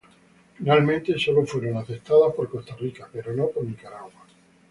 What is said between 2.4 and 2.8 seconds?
Costa